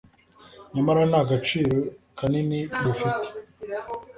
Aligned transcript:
nyamara 0.73 1.01
nta 1.11 1.21
gaciro 1.29 1.75
kanini 2.17 2.59
bufite, 2.83 3.27